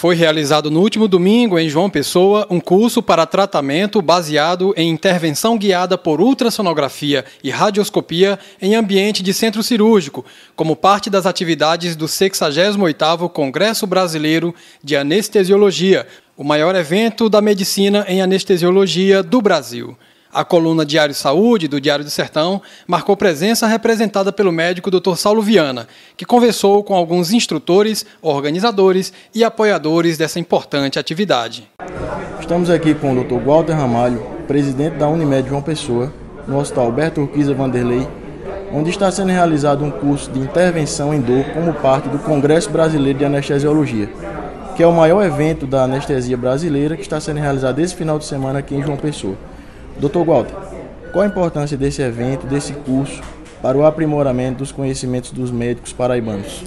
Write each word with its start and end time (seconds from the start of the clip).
Foi 0.00 0.14
realizado 0.14 0.70
no 0.70 0.80
último 0.80 1.06
domingo, 1.06 1.58
em 1.58 1.68
João 1.68 1.90
Pessoa, 1.90 2.46
um 2.48 2.58
curso 2.58 3.02
para 3.02 3.26
tratamento 3.26 4.00
baseado 4.00 4.72
em 4.74 4.88
intervenção 4.88 5.58
guiada 5.58 5.98
por 5.98 6.22
ultrassonografia 6.22 7.22
e 7.44 7.50
radioscopia 7.50 8.38
em 8.62 8.74
ambiente 8.74 9.22
de 9.22 9.34
centro 9.34 9.62
cirúrgico, 9.62 10.24
como 10.56 10.74
parte 10.74 11.10
das 11.10 11.26
atividades 11.26 11.94
do 11.96 12.06
68º 12.06 13.28
Congresso 13.28 13.86
Brasileiro 13.86 14.54
de 14.82 14.96
Anestesiologia, 14.96 16.06
o 16.34 16.42
maior 16.42 16.74
evento 16.74 17.28
da 17.28 17.42
medicina 17.42 18.06
em 18.08 18.22
anestesiologia 18.22 19.22
do 19.22 19.42
Brasil. 19.42 19.94
A 20.32 20.44
coluna 20.44 20.86
Diário 20.86 21.12
Saúde, 21.12 21.66
do 21.66 21.80
Diário 21.80 22.04
do 22.04 22.10
Sertão, 22.10 22.62
marcou 22.86 23.16
presença 23.16 23.66
representada 23.66 24.32
pelo 24.32 24.52
médico 24.52 24.88
Dr. 24.88 25.16
Saulo 25.16 25.42
Viana, 25.42 25.88
que 26.16 26.24
conversou 26.24 26.84
com 26.84 26.94
alguns 26.94 27.32
instrutores, 27.32 28.06
organizadores 28.22 29.12
e 29.34 29.42
apoiadores 29.42 30.16
dessa 30.16 30.38
importante 30.38 31.00
atividade. 31.00 31.68
Estamos 32.38 32.70
aqui 32.70 32.94
com 32.94 33.12
o 33.12 33.24
Dr. 33.24 33.44
Walter 33.44 33.72
Ramalho, 33.72 34.24
presidente 34.46 34.98
da 34.98 35.08
Unimed 35.08 35.48
João 35.48 35.62
Pessoa, 35.62 36.12
no 36.46 36.60
Hospital 36.60 36.84
Alberto 36.84 37.22
Urquiza 37.22 37.52
Vanderlei, 37.52 38.06
onde 38.72 38.90
está 38.90 39.10
sendo 39.10 39.32
realizado 39.32 39.84
um 39.84 39.90
curso 39.90 40.30
de 40.30 40.38
intervenção 40.38 41.12
em 41.12 41.20
dor 41.20 41.44
como 41.52 41.74
parte 41.74 42.08
do 42.08 42.20
Congresso 42.20 42.70
Brasileiro 42.70 43.18
de 43.18 43.24
Anestesiologia, 43.24 44.08
que 44.76 44.82
é 44.84 44.86
o 44.86 44.92
maior 44.92 45.24
evento 45.24 45.66
da 45.66 45.82
anestesia 45.82 46.36
brasileira 46.36 46.94
que 46.94 47.02
está 47.02 47.20
sendo 47.20 47.40
realizado 47.40 47.80
esse 47.80 47.96
final 47.96 48.16
de 48.16 48.26
semana 48.26 48.60
aqui 48.60 48.76
em 48.76 48.82
João 48.82 48.96
Pessoa. 48.96 49.34
Dr. 50.00 50.24
Walter, 50.24 50.54
qual 51.12 51.22
a 51.22 51.26
importância 51.26 51.76
desse 51.76 52.00
evento, 52.00 52.46
desse 52.46 52.72
curso, 52.72 53.20
para 53.60 53.76
o 53.76 53.84
aprimoramento 53.84 54.58
dos 54.58 54.72
conhecimentos 54.72 55.30
dos 55.30 55.50
médicos 55.50 55.92
paraibanos? 55.92 56.64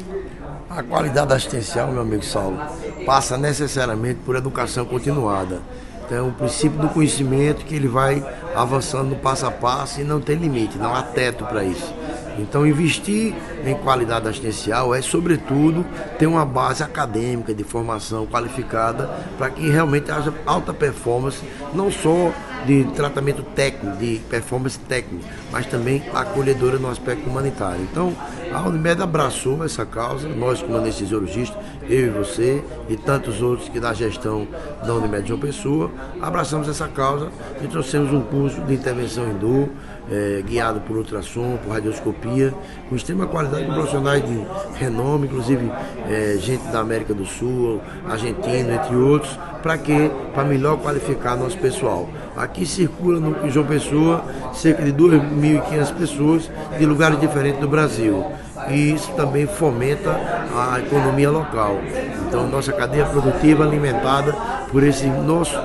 A 0.70 0.84
qualidade 0.84 1.34
assistencial, 1.34 1.92
meu 1.92 2.04
amigo 2.04 2.24
Saulo, 2.24 2.60
passa 3.08 3.36
necessariamente 3.36 4.20
por 4.24 4.36
educação 4.36 4.86
continuada. 4.86 5.62
Então, 6.06 6.18
é 6.18 6.22
o 6.22 6.32
princípio 6.32 6.80
do 6.80 6.90
conhecimento 6.90 7.66
que 7.66 7.74
ele 7.74 7.88
vai 7.88 8.24
avançando 8.56 9.16
passo 9.16 9.48
a 9.48 9.52
passo 9.52 10.00
e 10.00 10.04
não 10.04 10.22
tem 10.22 10.36
limite, 10.36 10.78
não 10.78 10.94
há 10.94 11.02
teto 11.02 11.44
para 11.46 11.64
isso. 11.64 11.92
Então, 12.38 12.68
investir 12.68 13.34
em 13.66 13.74
qualidade 13.76 14.28
assistencial 14.28 14.94
é, 14.94 15.02
sobretudo, 15.02 15.84
ter 16.20 16.28
uma 16.28 16.46
base 16.46 16.84
acadêmica 16.84 17.54
de 17.54 17.64
formação 17.64 18.28
qualificada 18.28 19.10
para 19.40 19.50
que 19.50 19.68
realmente 19.70 20.12
haja 20.12 20.32
alta 20.46 20.72
performance, 20.72 21.44
não 21.74 21.92
só 21.92 22.32
de 22.66 22.84
tratamento 22.96 23.44
técnico, 23.44 23.98
de 23.98 24.22
performance 24.30 24.80
técnica, 24.80 25.26
mas 25.52 25.66
também 25.66 26.04
acolhedora 26.14 26.78
no 26.78 26.90
aspecto 26.90 27.30
humanitário. 27.30 27.82
Então, 27.82 28.14
a 28.54 28.62
Unimed 28.62 29.02
abraçou 29.02 29.64
essa 29.64 29.86
causa, 29.86 30.28
nós 30.30 30.62
como 30.62 30.78
anestesiologistas, 30.78 31.58
eu 31.90 32.08
e 32.08 32.10
você 32.10 32.64
e 32.90 32.96
tantos 32.96 33.42
outros 33.42 33.70
que 33.70 33.80
da 33.80 33.94
gestão 33.94 34.48
da 34.86 34.94
Unimed 34.94 35.28
João 35.28 35.40
Pessoa, 35.40 35.92
abraçamos 36.22 36.68
essa 36.70 36.88
causa 36.88 37.30
e 37.62 37.68
trouxemos 37.68 38.14
um 38.14 38.22
curso 38.22 38.62
de 38.62 38.74
intervenção 38.74 39.30
em 39.30 39.38
dor, 39.38 39.70
é, 40.12 40.42
guiado 40.46 40.82
por 40.82 40.98
ultrassom, 40.98 41.58
por 41.64 41.72
radioscopia, 41.72 42.54
com 42.90 42.96
extrema 42.96 43.26
qualidade, 43.26 43.66
com 43.66 43.74
profissionais 43.74 44.24
de 44.26 44.46
renome, 44.76 45.28
inclusive 45.28 45.72
é, 46.10 46.38
gente 46.40 46.64
da 46.72 46.80
América 46.80 47.14
do 47.14 47.26
Sul, 47.26 47.82
argentino, 48.08 48.74
entre 48.74 48.96
outros, 48.96 49.38
para 49.62 49.78
quê? 49.78 50.12
Para 50.34 50.44
melhor 50.44 50.78
qualificar 50.78 51.38
nosso 51.38 51.58
pessoal. 51.58 52.10
Aqui 52.36 52.66
circula 52.66 53.20
no 53.20 53.50
João 53.50 53.66
Pessoa 53.66 54.26
cerca 54.54 54.84
de 54.84 54.92
2.500 54.92 55.96
pessoas 55.96 56.52
de 56.78 56.86
lugares 56.86 57.20
diferentes 57.20 57.62
do 57.62 57.68
Brasil. 57.68 58.26
E 58.70 58.94
isso 58.94 59.12
também 59.14 59.48
fomenta 59.48 60.12
a 60.56 60.80
economia 60.80 61.30
local. 61.32 61.80
Então, 62.28 62.48
nossa 62.48 62.74
cadeia 62.74 63.06
produtiva 63.06 63.64
alimentada 63.64 64.36
por 64.74 64.84
esse 64.84 65.06
nosso 65.06 65.56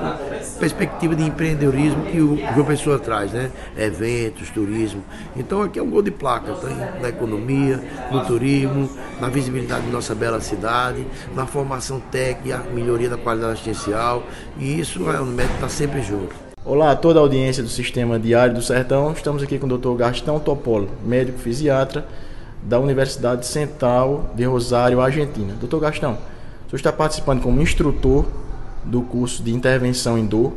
perspectiva 0.61 1.17
de 1.17 1.25
empreendedorismo 1.25 2.05
que 2.05 2.21
o 2.21 2.37
João 2.55 2.67
Pessoa 2.67 2.99
traz, 2.99 3.33
né? 3.33 3.51
Eventos, 3.75 4.51
turismo. 4.51 5.03
Então 5.35 5.63
aqui 5.63 5.79
é 5.79 5.83
um 5.83 5.89
gol 5.89 6.03
de 6.03 6.11
placa, 6.11 6.53
tá? 6.53 6.69
na 7.01 7.09
economia, 7.09 7.83
no 8.13 8.23
turismo, 8.27 8.91
na 9.19 9.31
visibilidade 9.31 9.87
de 9.87 9.91
nossa 9.91 10.15
bela 10.15 10.43
cidade, 10.43 11.07
na 11.35 11.47
formação 11.47 11.99
técnica, 11.99 12.63
melhoria 12.75 13.09
da 13.09 13.17
qualidade 13.17 13.55
assistencial. 13.55 14.23
E 14.59 14.79
isso 14.79 15.03
o 15.03 15.25
médico 15.25 15.55
está 15.55 15.71
sempre 15.71 16.03
junto. 16.03 16.37
Olá 16.63 16.91
a 16.91 16.97
toda 16.97 17.19
a 17.19 17.23
audiência 17.23 17.63
do 17.63 17.69
Sistema 17.71 18.19
Diário 18.19 18.55
do 18.55 18.61
Sertão. 18.61 19.13
Estamos 19.13 19.43
aqui 19.43 19.59
com 19.59 19.67
o 19.67 19.79
Dr. 19.79 19.97
Gastão 19.97 20.39
Topolo, 20.39 20.91
médico 21.03 21.39
fisiatra 21.39 22.07
da 22.63 22.79
Universidade 22.79 23.47
Central 23.47 24.33
de 24.35 24.45
Rosário, 24.45 25.01
Argentina. 25.01 25.55
Doutor 25.59 25.81
Gastão, 25.81 26.13
o 26.13 26.69
senhor 26.69 26.77
está 26.77 26.93
participando 26.93 27.41
como 27.41 27.63
instrutor 27.63 28.27
do 28.89 29.03
curso 29.03 29.43
de 29.43 29.53
intervenção 29.53 30.19
em 30.19 30.27
dor, 30.27 30.53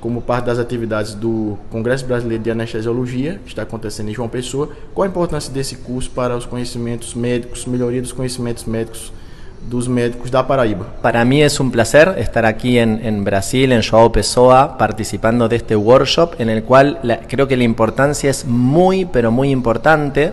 como 0.00 0.20
parte 0.20 0.46
das 0.46 0.58
atividades 0.58 1.14
do 1.14 1.58
Congresso 1.70 2.04
Brasileiro 2.06 2.42
de 2.42 2.50
Anestesiologia, 2.50 3.40
que 3.44 3.48
está 3.48 3.62
acontecendo 3.62 4.10
em 4.10 4.14
João 4.14 4.28
Pessoa. 4.28 4.70
Qual 4.94 5.04
a 5.04 5.08
importância 5.08 5.52
desse 5.52 5.76
curso 5.76 6.10
para 6.10 6.36
os 6.36 6.46
conhecimentos 6.46 7.14
médicos, 7.14 7.66
melhoria 7.66 8.00
dos 8.00 8.12
conhecimentos 8.12 8.64
médicos 8.64 9.12
dos 9.68 9.88
médicos 9.88 10.30
da 10.30 10.46
Paraíba. 10.46 10.86
Para 11.02 11.24
mí 11.24 11.42
es 11.42 11.60
un 11.60 11.70
placer 11.70 12.14
estar 12.18 12.46
aquí 12.46 12.78
en, 12.78 13.04
en 13.04 13.24
Brasil, 13.24 13.72
en 13.72 13.82
Joao 13.82 14.10
Pessoa, 14.10 14.78
participando 14.78 15.48
de 15.48 15.56
este 15.56 15.76
workshop 15.76 16.40
en 16.40 16.48
el 16.48 16.62
cual 16.62 16.98
creo 17.28 17.46
que 17.46 17.56
la 17.56 17.64
importancia 17.64 18.30
es 18.30 18.44
muy, 18.44 19.04
pero 19.04 19.30
muy 19.30 19.50
importante, 19.50 20.32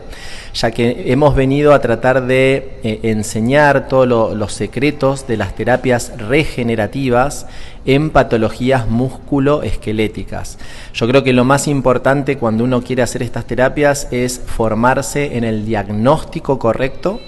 ya 0.53 0.71
que 0.71 1.11
hemos 1.11 1.35
venido 1.35 1.73
a 1.73 1.79
tratar 1.79 2.25
de 2.25 2.79
eh, 2.83 2.99
enseñar 3.03 3.87
todos 3.87 4.07
lo, 4.07 4.35
los 4.35 4.53
secretos 4.53 5.27
de 5.27 5.37
las 5.37 5.55
terapias 5.55 6.13
regenerativas 6.17 7.47
en 7.85 8.09
patologías 8.09 8.87
musculoesqueléticas. 8.87 10.57
Yo 10.93 11.07
creo 11.07 11.23
que 11.23 11.33
lo 11.33 11.45
más 11.45 11.67
importante 11.67 12.37
cuando 12.37 12.63
uno 12.63 12.81
quiere 12.81 13.03
hacer 13.03 13.21
estas 13.21 13.45
terapias 13.45 14.07
es 14.11 14.39
formarse 14.43 15.37
en 15.37 15.43
el 15.43 15.65
diagnóstico 15.65 16.57
correcto, 16.57 17.19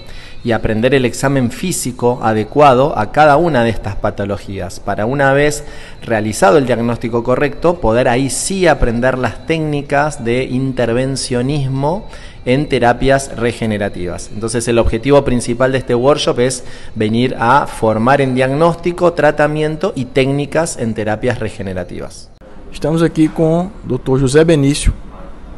y 0.44 0.52
aprender 0.52 0.94
el 0.94 1.04
examen 1.04 1.50
físico 1.50 2.20
adecuado 2.22 2.96
a 2.96 3.10
cada 3.12 3.36
una 3.36 3.64
de 3.64 3.70
estas 3.70 3.96
patologías, 3.96 4.80
para 4.80 5.06
una 5.06 5.32
vez 5.32 5.64
realizado 6.02 6.58
el 6.58 6.66
diagnóstico 6.66 7.24
correcto, 7.24 7.80
poder 7.80 8.08
ahí 8.08 8.30
sí 8.30 8.66
aprender 8.66 9.18
las 9.18 9.46
técnicas 9.46 10.24
de 10.24 10.44
intervencionismo 10.44 12.06
en 12.44 12.68
terapias 12.68 13.36
regenerativas. 13.36 14.30
Entonces 14.32 14.66
el 14.68 14.78
objetivo 14.78 15.24
principal 15.24 15.72
de 15.72 15.78
este 15.78 15.94
workshop 15.94 16.40
es 16.40 16.64
venir 16.94 17.36
a 17.38 17.66
formar 17.66 18.20
en 18.20 18.34
diagnóstico, 18.34 19.12
tratamiento 19.12 19.92
y 19.94 20.06
técnicas 20.06 20.78
en 20.78 20.94
terapias 20.94 21.40
regenerativas. 21.40 22.30
Estamos 22.72 23.02
aqui 23.02 23.28
com 23.28 23.70
o 23.84 23.98
Dr. 23.98 24.20
José 24.20 24.44
Benício, 24.44 24.92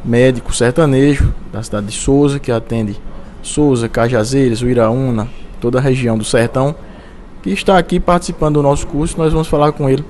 médico 0.03 0.53
sertanejo 0.53 1.25
da 1.51 1.61
cidade 1.61 1.87
de 1.87 1.91
Souza, 1.91 2.39
que 2.39 2.51
atende 2.51 2.95
Souza, 3.41 3.89
Cajazeiras, 3.89 4.61
Uiraúna, 4.61 5.27
toda 5.59 5.79
a 5.79 5.81
região 5.81 6.17
do 6.17 6.23
Sertão, 6.23 6.75
que 7.41 7.49
está 7.49 7.77
aqui 7.77 7.99
participando 7.99 8.55
do 8.55 8.63
nosso 8.63 8.85
curso. 8.87 9.17
Nós 9.17 9.33
vamos 9.33 9.47
falar 9.47 9.71
com 9.71 9.89
ele 9.89 10.05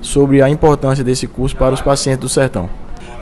sobre 0.00 0.42
a 0.42 0.48
importância 0.48 1.02
desse 1.02 1.26
curso 1.26 1.56
para 1.56 1.74
os 1.74 1.80
pacientes 1.80 2.20
do 2.20 2.28
Sertão. 2.28 2.68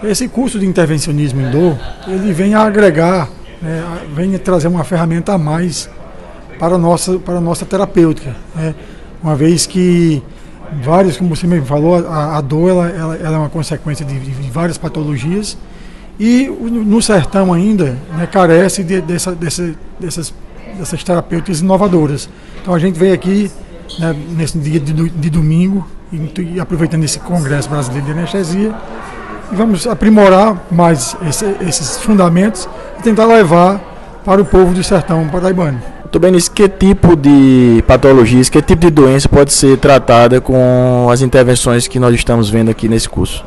Esse 0.02 0.28
curso 0.28 0.58
de 0.58 0.66
intervencionismo 0.66 1.40
em 1.40 1.50
dor, 1.50 1.78
ele 2.08 2.32
vem 2.32 2.54
a 2.54 2.62
agregar, 2.62 3.28
né, 3.60 3.84
vem 4.14 4.34
a 4.34 4.38
trazer 4.38 4.66
uma 4.66 4.82
ferramenta 4.82 5.32
a 5.32 5.38
mais 5.38 5.88
para 6.58 6.74
a 6.74 6.78
nossa, 6.78 7.19
para 7.19 7.36
a 7.36 7.40
nossa 7.40 7.64
terapêutica. 7.64 8.34
Né? 8.54 8.74
Uma 9.22 9.36
vez 9.36 9.64
que 9.64 10.20
vários, 10.82 11.16
como 11.16 11.36
você 11.36 11.46
mesmo 11.46 11.66
falou, 11.66 12.04
a, 12.06 12.38
a 12.38 12.40
dor 12.40 12.70
ela, 12.70 12.88
ela, 12.88 13.16
ela, 13.16 13.36
é 13.36 13.38
uma 13.38 13.48
consequência 13.48 14.04
de, 14.04 14.19
de 14.19 14.50
várias 14.50 14.76
patologias 14.76 15.56
e 16.18 16.46
no 16.48 17.00
sertão 17.00 17.52
ainda 17.52 17.96
né, 18.16 18.26
carece 18.30 18.84
de, 18.84 19.00
dessa, 19.00 19.32
dessa, 19.34 19.74
dessas, 19.98 20.34
dessas 20.78 21.02
terapêuticas 21.02 21.60
inovadoras. 21.60 22.28
Então 22.60 22.74
a 22.74 22.78
gente 22.78 22.98
veio 22.98 23.14
aqui 23.14 23.50
né, 23.98 24.14
nesse 24.36 24.58
dia 24.58 24.78
de, 24.78 24.92
de 24.92 25.31
domingo, 25.31 25.87
e, 26.12 26.54
e, 26.54 26.60
aproveitando 26.60 27.04
esse 27.04 27.19
Congresso 27.19 27.69
Brasileiro 27.69 28.06
de 28.06 28.12
Anestesia, 28.12 28.75
e 29.50 29.54
vamos 29.54 29.87
aprimorar 29.87 30.66
mais 30.70 31.16
esse, 31.28 31.44
esses 31.66 31.98
fundamentos 31.98 32.69
e 32.98 33.02
tentar 33.02 33.26
levar 33.26 33.81
para 34.25 34.40
o 34.40 34.44
povo 34.44 34.72
do 34.72 34.84
sertão 34.84 35.28
paraibano. 35.28 35.81
Bem, 36.20 36.31
nisso, 36.31 36.50
que 36.50 36.69
tipo 36.69 37.16
de 37.16 37.82
patologias, 37.87 38.50
que 38.50 38.60
tipo 38.60 38.82
de 38.82 38.90
doença 38.90 39.28
pode 39.31 39.50
ser 39.50 39.78
tratada 39.78 40.42
com 40.42 41.08
as 41.10 41.22
intervenções 41.22 41.88
que 41.88 41.98
nós 41.98 42.14
estamos 42.14 42.50
vendo 42.50 42.70
aqui 42.70 42.87
nesse 42.87 43.08
curso? 43.08 43.42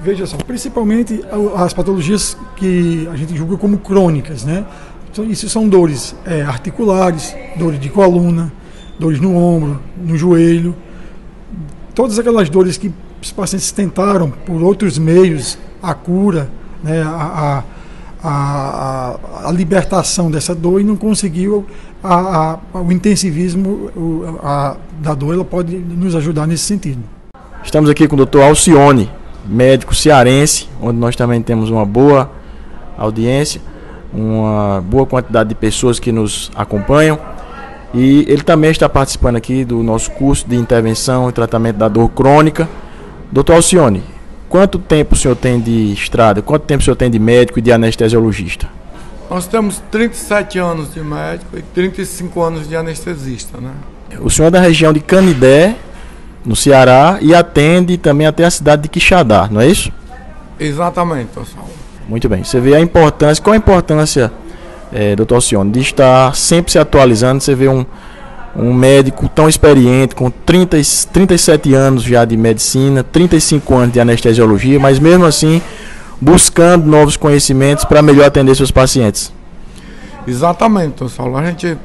Veja 0.00 0.26
só, 0.26 0.36
principalmente 0.36 1.24
as 1.56 1.72
patologias 1.72 2.36
que 2.56 3.08
a 3.12 3.16
gente 3.16 3.36
julga 3.36 3.56
como 3.56 3.78
crônicas, 3.78 4.44
né? 4.44 4.64
Então, 5.10 5.24
isso 5.24 5.48
são 5.48 5.68
dores 5.68 6.14
é, 6.24 6.42
articulares, 6.42 7.34
dores 7.56 7.80
de 7.80 7.88
coluna, 7.88 8.52
dores 8.98 9.20
no 9.20 9.36
ombro, 9.36 9.80
no 9.96 10.16
joelho, 10.16 10.76
todas 11.94 12.18
aquelas 12.18 12.48
dores 12.48 12.76
que 12.76 12.92
os 13.20 13.32
pacientes 13.32 13.72
tentaram 13.72 14.30
por 14.30 14.62
outros 14.62 14.98
meios 14.98 15.58
a 15.82 15.94
cura, 15.94 16.48
né, 16.82 17.02
a, 17.02 17.64
a, 18.22 18.28
a, 18.28 19.48
a 19.48 19.52
libertação 19.52 20.30
dessa 20.30 20.54
dor 20.54 20.80
e 20.80 20.84
não 20.84 20.96
conseguiu, 20.96 21.66
a, 22.02 22.58
a, 22.72 22.78
o 22.80 22.92
intensivismo 22.92 23.90
da 25.00 25.14
dor 25.14 25.34
ela 25.34 25.44
pode 25.44 25.76
nos 25.76 26.14
ajudar 26.14 26.46
nesse 26.46 26.64
sentido. 26.64 27.02
Estamos 27.64 27.90
aqui 27.90 28.06
com 28.06 28.14
o 28.14 28.24
Dr. 28.24 28.40
Alcione, 28.42 29.10
médico 29.48 29.94
cearense, 29.94 30.68
onde 30.80 30.98
nós 30.98 31.16
também 31.16 31.40
temos 31.42 31.70
uma 31.70 31.84
boa 31.86 32.30
audiência, 32.96 33.60
uma 34.12 34.82
boa 34.86 35.06
quantidade 35.06 35.48
de 35.48 35.54
pessoas 35.54 35.98
que 35.98 36.12
nos 36.12 36.50
acompanham. 36.54 37.18
E 37.94 38.26
ele 38.28 38.42
também 38.42 38.70
está 38.70 38.88
participando 38.88 39.36
aqui 39.36 39.64
do 39.64 39.82
nosso 39.82 40.10
curso 40.10 40.46
de 40.46 40.56
intervenção 40.56 41.28
e 41.28 41.32
tratamento 41.32 41.76
da 41.76 41.88
dor 41.88 42.08
crônica. 42.10 42.68
Doutor 43.32 43.54
Alcione, 43.54 44.02
quanto 44.48 44.78
tempo 44.78 45.14
o 45.14 45.16
senhor 45.16 45.36
tem 45.36 45.58
de 45.58 45.92
estrada? 45.92 46.42
Quanto 46.42 46.64
tempo 46.64 46.82
o 46.82 46.84
senhor 46.84 46.96
tem 46.96 47.10
de 47.10 47.18
médico 47.18 47.58
e 47.58 47.62
de 47.62 47.72
anestesiologista? 47.72 48.68
Nós 49.30 49.46
temos 49.46 49.82
37 49.90 50.58
anos 50.58 50.92
de 50.92 51.00
médico 51.00 51.56
e 51.56 51.62
35 51.62 52.42
anos 52.42 52.68
de 52.68 52.76
anestesista, 52.76 53.58
né? 53.58 53.72
O 54.20 54.30
senhor 54.30 54.48
é 54.48 54.50
da 54.50 54.60
região 54.60 54.92
de 54.92 55.00
Canidé, 55.00 55.76
no 56.48 56.56
Ceará, 56.56 57.18
e 57.20 57.34
atende 57.34 57.98
também 57.98 58.26
até 58.26 58.42
a 58.42 58.50
cidade 58.50 58.80
de 58.80 58.88
Quixadá, 58.88 59.46
não 59.50 59.60
é 59.60 59.66
isso? 59.66 59.92
Exatamente, 60.58 61.28
pessoal. 61.34 61.68
Muito 62.08 62.26
bem. 62.26 62.42
Você 62.42 62.58
vê 62.58 62.74
a 62.74 62.80
importância, 62.80 63.44
qual 63.44 63.52
a 63.52 63.56
importância, 63.58 64.32
é, 64.90 65.14
doutor 65.14 65.34
Alcione, 65.34 65.70
de 65.70 65.80
estar 65.80 66.34
sempre 66.34 66.72
se 66.72 66.78
atualizando? 66.78 67.42
Você 67.42 67.54
vê 67.54 67.68
um, 67.68 67.84
um 68.56 68.72
médico 68.72 69.28
tão 69.28 69.46
experiente, 69.46 70.14
com 70.14 70.30
30, 70.30 70.78
37 71.12 71.74
anos 71.74 72.02
já 72.02 72.24
de 72.24 72.34
medicina, 72.34 73.04
35 73.04 73.74
anos 73.74 73.92
de 73.92 74.00
anestesiologia, 74.00 74.80
mas 74.80 74.98
mesmo 74.98 75.26
assim 75.26 75.60
buscando 76.18 76.86
novos 76.86 77.14
conhecimentos 77.14 77.84
para 77.84 78.00
melhor 78.00 78.24
atender 78.24 78.56
seus 78.56 78.70
pacientes. 78.70 79.30
Exatamente, 80.26 80.94
pessoal. 80.94 81.36
A 81.36 81.44
gente, 81.44 81.76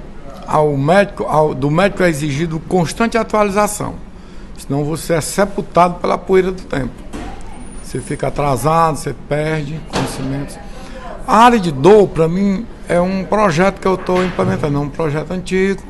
ao 0.48 0.77
médico, 0.77 1.25
ao, 1.25 1.54
do 1.54 1.69
médico 1.69 2.01
é 2.01 2.07
exigido 2.07 2.62
constante 2.62 3.18
atualização, 3.18 3.95
senão 4.58 4.84
você 4.84 5.14
é 5.14 5.22
sepultado 5.22 5.96
pela 5.96 6.18
poeira 6.18 6.52
do 6.52 6.62
tempo. 6.64 6.94
Você 7.84 8.00
fica 8.00 8.28
atrasado, 8.28 8.98
você 8.98 9.14
perde 9.30 9.80
conhecimentos. 9.90 10.58
A 11.28 11.38
área 11.38 11.60
de 11.60 11.72
dor, 11.72 12.08
para 12.08 12.28
mim, 12.28 12.66
é 12.88 13.00
um 13.00 13.24
projeto 13.24 13.80
que 13.80 13.88
eu 13.88 13.96
estou 13.96 14.24
implementando, 14.24 14.78
é 14.78 14.82
um 14.82 14.90
projeto 14.90 15.32
antigo, 15.32 15.82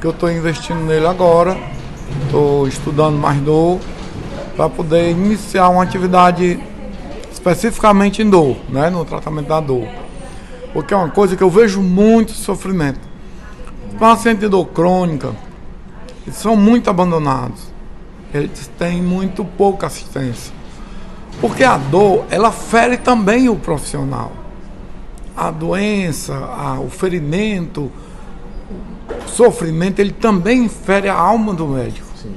que 0.00 0.06
eu 0.06 0.10
estou 0.10 0.30
investindo 0.30 0.80
nele 0.80 1.06
agora. 1.06 1.56
Estou 2.24 2.66
estudando 2.66 3.16
mais 3.16 3.38
dor 3.40 3.78
para 4.56 4.68
poder 4.68 5.10
iniciar 5.10 5.68
uma 5.68 5.82
atividade 5.82 6.58
especificamente 7.30 8.22
em 8.22 8.30
dor, 8.30 8.56
né, 8.68 8.88
no 8.90 9.04
tratamento 9.04 9.48
da 9.48 9.60
dor. 9.60 9.86
Porque 10.72 10.94
é 10.94 10.96
uma 10.96 11.10
coisa 11.10 11.36
que 11.36 11.42
eu 11.42 11.50
vejo 11.50 11.80
muito 11.80 12.32
sofrimento. 12.32 13.00
Pacientes 13.98 14.40
de 14.40 14.48
dor 14.48 14.66
crônica, 14.66 15.32
são 16.32 16.56
muito 16.56 16.90
abandonados. 16.90 17.75
Eles 18.32 18.70
têm 18.78 19.02
muito 19.02 19.44
pouca 19.44 19.86
assistência. 19.86 20.52
Porque 21.40 21.64
a 21.64 21.76
dor, 21.76 22.24
ela 22.30 22.50
fere 22.50 22.96
também 22.96 23.48
o 23.48 23.56
profissional. 23.56 24.32
A 25.36 25.50
doença, 25.50 26.34
a, 26.34 26.80
o 26.80 26.88
ferimento, 26.88 27.90
o 29.24 29.28
sofrimento, 29.28 30.00
ele 30.00 30.12
também 30.12 30.68
fere 30.68 31.08
a 31.08 31.14
alma 31.14 31.52
do 31.52 31.66
médico. 31.66 32.06
Sim, 32.16 32.34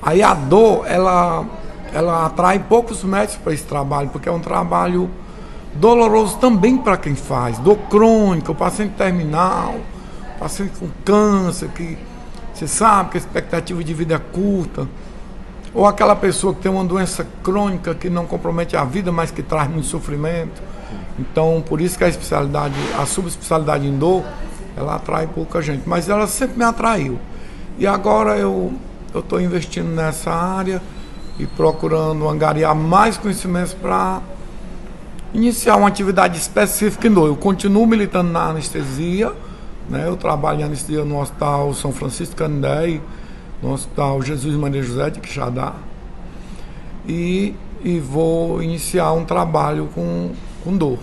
Aí 0.00 0.22
a 0.22 0.32
dor, 0.32 0.86
ela, 0.86 1.44
ela 1.92 2.26
atrai 2.26 2.58
poucos 2.58 3.04
médicos 3.04 3.36
para 3.36 3.52
esse 3.52 3.64
trabalho, 3.64 4.08
porque 4.08 4.28
é 4.28 4.32
um 4.32 4.40
trabalho 4.40 5.10
doloroso 5.74 6.38
também 6.38 6.76
para 6.76 6.96
quem 6.96 7.14
faz. 7.14 7.58
Dor 7.58 7.76
crônica, 7.90 8.50
o 8.50 8.54
paciente 8.54 8.94
terminal, 8.94 9.76
o 10.36 10.38
paciente 10.38 10.72
com 10.78 10.88
câncer, 11.04 11.68
que 11.68 11.98
você 12.52 12.66
sabe 12.66 13.10
que 13.10 13.16
a 13.16 13.20
expectativa 13.20 13.82
de 13.82 13.94
vida 13.94 14.14
é 14.14 14.18
curta. 14.18 14.88
Ou 15.74 15.86
aquela 15.86 16.14
pessoa 16.14 16.54
que 16.54 16.60
tem 16.60 16.70
uma 16.70 16.84
doença 16.84 17.26
crônica 17.42 17.94
que 17.94 18.10
não 18.10 18.26
compromete 18.26 18.76
a 18.76 18.84
vida, 18.84 19.10
mas 19.10 19.30
que 19.30 19.42
traz 19.42 19.70
muito 19.70 19.86
sofrimento. 19.86 20.62
Então, 21.18 21.62
por 21.66 21.80
isso 21.80 21.96
que 21.96 22.04
a 22.04 22.08
especialidade, 22.08 22.74
a 22.98 23.06
subespecialidade 23.06 23.86
em 23.86 23.96
dor, 23.96 24.22
ela 24.76 24.96
atrai 24.96 25.26
pouca 25.26 25.62
gente. 25.62 25.82
Mas 25.86 26.08
ela 26.08 26.26
sempre 26.26 26.58
me 26.58 26.64
atraiu. 26.64 27.18
E 27.78 27.86
agora 27.86 28.36
eu 28.36 28.72
estou 29.14 29.40
investindo 29.40 29.88
nessa 29.88 30.30
área 30.30 30.82
e 31.38 31.46
procurando 31.46 32.28
angariar 32.28 32.74
mais 32.74 33.16
conhecimentos 33.16 33.72
para 33.72 34.20
iniciar 35.32 35.76
uma 35.76 35.88
atividade 35.88 36.36
específica 36.36 37.06
em 37.06 37.10
dor. 37.10 37.28
Eu 37.28 37.36
continuo 37.36 37.86
militando 37.86 38.30
na 38.30 38.50
anestesia, 38.50 39.32
né? 39.88 40.04
eu 40.06 40.16
trabalho 40.16 40.60
em 40.60 40.64
anestesia 40.64 41.04
no 41.04 41.20
Hospital 41.20 41.72
São 41.72 41.92
Francisco 41.92 42.36
Canindé 42.36 43.00
no 43.62 43.72
Hospital 43.72 44.20
Jesus 44.22 44.54
Maria 44.56 44.82
José 44.82 45.10
de 45.10 45.20
Quixadá. 45.20 45.74
E, 47.08 47.54
e 47.84 47.98
vou 47.98 48.62
iniciar 48.62 49.12
um 49.12 49.24
trabalho 49.24 49.88
com, 49.94 50.32
com 50.64 50.76
dor. 50.76 50.98